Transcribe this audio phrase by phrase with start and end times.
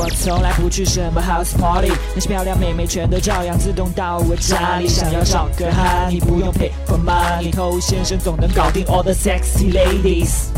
[0.00, 4.86] 我从来不去什么 house party，那些漂亮妹妹全都照样自动到我家里。
[4.86, 10.50] 想要找个哈，你不用 pay for money，偷先生总能搞定 all the sexy ladies。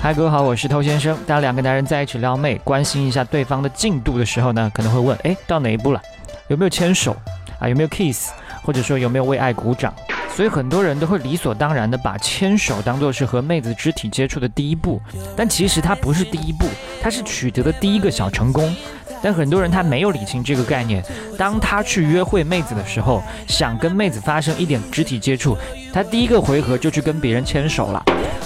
[0.00, 1.14] 嗨，各位好，我是偷先生。
[1.26, 6.00] 当两个男人在一起撩妹，关心一下对方的进度的时候呢，可能会问：哎，到哪一步了？
[6.46, 7.14] 有没有牵手？
[7.58, 8.30] 啊，有没有 kiss？
[8.62, 9.92] 或者说有没有为爱鼓掌？
[10.38, 15.02] 所以很多人都会理所当然的把牵手当做是和妹子肢体接触的第一步，
[15.34, 16.68] 但其实它不是第一步，
[17.02, 18.72] 它是取得的第一个小成功。
[19.20, 21.02] 但很多人他没有理清这个概念，
[21.36, 25.58] 当他去约会妹子的时候，想跟妹子发生一点肢体接触，
[25.92, 28.00] 他第一个回合就去跟别人牵手了，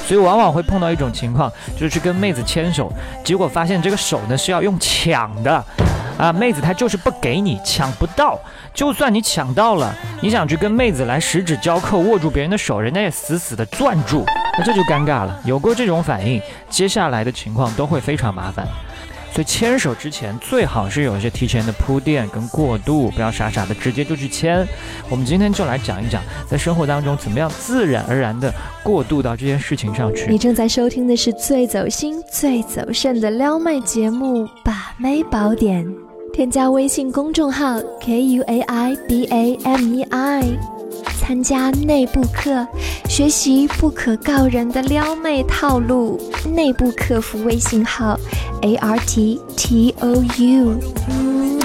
[0.07, 2.91] 所以往往会碰到一种情况，就是去跟妹子牵手，
[3.23, 5.63] 结果发现这个手呢是要用抢的，
[6.19, 8.39] 啊，妹子她就是不给你，抢不到，
[8.73, 14.25] 就算你抢到了，你想去跟妹子来十指交扣握住别人的手，人家也死死的攥住，
[14.59, 15.41] 那这就尴尬了。
[15.45, 18.66] 有过这种反应，接下来的情况都会非常麻烦。
[19.33, 24.66] 所以牵手之前最好是有一些提前的铺垫跟过渡，不要傻傻的直接就去牵。
[25.09, 28.52] 我们今天就来讲一讲，在生活当中怎么样自然而然的
[28.83, 30.30] 过渡到这件事情上去。
[30.30, 35.83] 你正在收听的是最走心、最走肾的撩妹节目《把妹宝典》，
[36.35, 40.43] 添加微信公众号 k u a i b a m e i。
[41.19, 42.67] 参加内部课，
[43.09, 46.21] 学习不可告人的撩妹套路。
[46.55, 48.19] 内部客服微信号
[48.63, 51.62] ：a r t t o u。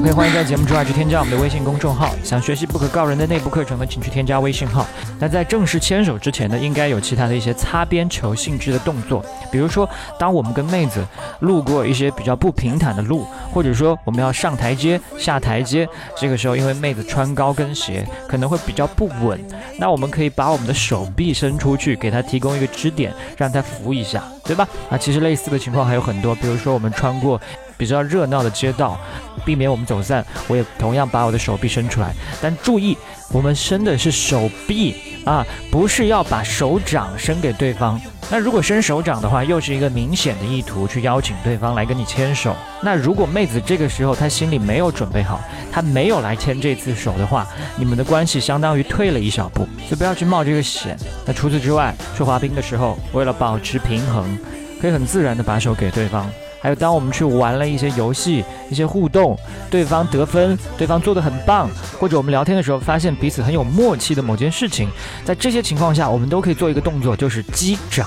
[0.00, 2.14] OK，欢迎在节目之外去添加我们的微信公众号。
[2.24, 4.86] 想学习不可告人的内部课程呢，请去添加微信号。
[5.18, 9.86] 那在正式牵手之前呢，应该有其他的一些擦边球性质的动作，比如说，
[10.18, 11.06] 当我们跟妹子
[11.40, 19.38] 路过一些比较不平坦的路，或者说我们要上台阶、下台阶，这个时候因为妹子穿高跟鞋可能会比较不稳，
[19.78, 24.66] 那我们可以把我们的手臂伸出去，给她提供一个支点，让她扶一下，对吧？
[24.88, 27.38] 啊，其实类似的情况还有很多，比如说我们穿过。
[27.80, 29.00] 比较热闹的街道，
[29.42, 32.12] 避免我们走散，我也同样把我的手臂伸出来。
[32.42, 32.94] 但注意，
[33.32, 37.98] 我们伸的是手臂啊，不是要把手掌伸给对方。
[38.30, 42.54] 那如果伸手掌的话，又是一个明显的意图去邀请对方来跟你牵手。
[42.82, 45.40] 那如果妹子这个时候她心里没有准备好，
[45.72, 47.46] 她没有来牵这次手的话，
[47.76, 50.94] 你们的关系相当于退了一小步，所以不要去冒这个险。
[51.24, 54.38] 那除此之外，去滑冰的时候，为了保持平衡，
[54.82, 56.30] 可以很自然的把手给对方。
[56.60, 59.36] 还有，当我们去玩了一些游戏、一些互动，
[59.70, 64.88] 对方得分，对方做的很棒，或者我们聊天的时候发现彼此很有默契的某件事情，
[65.24, 68.06] 在这些情况下，我们都可以做一个动作，就是击掌，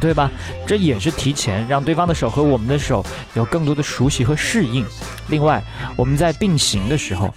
[0.00, 0.30] 对吧？
[0.66, 3.04] 这也是提前让对方的手和我们的手
[3.34, 4.84] 有更多的熟悉和适应。
[5.28, 5.62] 另外，
[5.96, 7.32] 我们在并行的时候，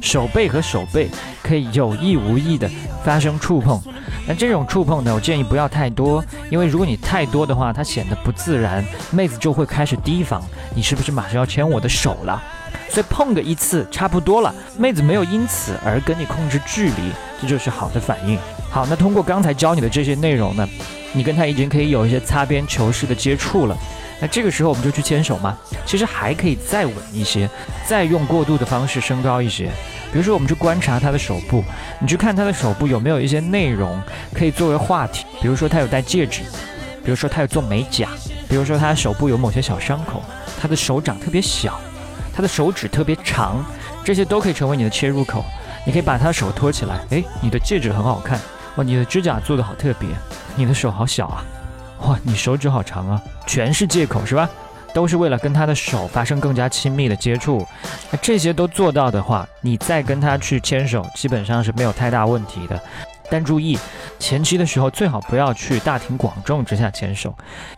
[0.00, 1.08] 手背和手背
[1.42, 2.68] 可以有意无意的
[3.04, 3.80] 发生触碰。
[4.26, 10.42] 那这种触碰呢，我建议不要太多，因为如果你太多的话，它显得不自然，妹子就会开始提防
[10.74, 12.42] 你是不是马上要牵我的手了。
[12.88, 18.38] 所以碰个一次差不多了，妹子没有因此而跟你控制距离，这就是好的反应。
[18.70, 20.68] 好，那通过刚才教你的这些内容呢，
[21.16, 23.76] 你跟他已经可以有一些擦边球式的接触了。
[24.20, 25.56] 那这个时候我们就去牵手嘛？
[25.86, 27.48] 其实还可以再稳一些，
[27.86, 29.70] 再用过渡的方式升高一些。
[30.12, 31.64] 比如说，我们去观察他的手部，
[32.00, 34.00] 你去看他的手部有没有一些内容
[34.34, 35.24] 可以作为话题。
[35.40, 36.42] 比如说，他有戴戒指，
[37.02, 38.08] 比如说他有做美甲，
[38.48, 40.22] 比如说他手部有某些小伤口，
[40.60, 41.80] 他的手掌特别小，
[42.34, 43.64] 他的手指特别长，
[44.04, 45.42] 这些都可以成为你的切入口。
[45.84, 48.40] 你可以把他的手托起来，诶，你的戒指很好看，
[48.76, 50.08] 哇，你的指甲做的好特别，
[50.54, 51.44] 你的手好小啊，
[52.02, 54.48] 哇，你手指好长啊，全是借口是吧？
[54.94, 57.66] 都是为了跟他的手发生更加亲密的接触，
[58.10, 62.80] 那这些都做到的话，你再跟他去牵手，基本上是没有太大问题的。
[63.30, 63.78] 但注意，
[64.18, 67.34] 前期的时候最好不要去大庭广众之下牵手，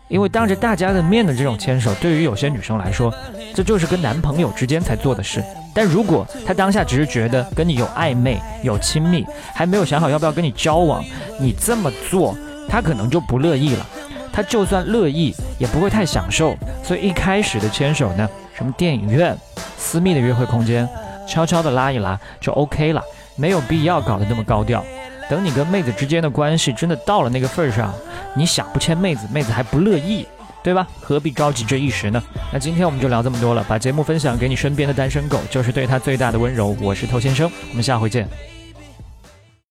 [0.08, 3.12] 因为当着大家的面的这种牵手，对于有些女生来说，
[3.54, 5.42] 这就是跟男朋友之间才做的事。
[5.74, 11.04] 但如果她当下只是觉得跟你有暧昧、有亲密，还没有想好要不要跟你交往，
[11.40, 12.36] 你这么做，
[12.68, 13.86] 她可能就不乐意了。
[14.30, 16.54] 他就算乐意，也不会太享受。
[16.84, 19.36] 所以一开始的牵手呢，什么电影院、
[19.76, 20.88] 私密的约会空间，
[21.26, 23.02] 悄悄的拉一拉就 OK 了，
[23.34, 24.84] 没有必要搞得那么高调。
[25.28, 27.92] 等你跟妹子之间的关系真的到了那个份儿上，
[28.34, 30.26] 你想不牵妹子，妹子还不乐意，
[30.62, 30.86] 对吧？
[31.00, 32.22] 何必着急这一时呢？
[32.52, 36.76] 那今天我们就聊这么多了，把节目分享给你身边的单身狗，就是对他最大的温柔。
[36.80, 38.57] 我是头先生，我们下回见。